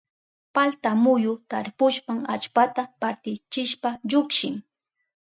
[0.57, 4.55] Palta muyu tarpushpan allpata partichishpa llukshin.